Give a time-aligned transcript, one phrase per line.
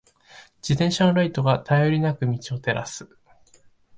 [0.63, 3.07] 自転車のライトが、頼りなく道を照らす。